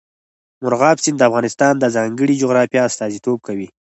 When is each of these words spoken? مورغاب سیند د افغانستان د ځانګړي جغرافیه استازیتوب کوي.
مورغاب 0.61 0.97
سیند 1.03 1.17
د 1.19 1.21
افغانستان 1.29 1.73
د 1.79 1.85
ځانګړي 1.95 2.33
جغرافیه 2.41 2.81
استازیتوب 2.89 3.37
کوي. 3.47 3.67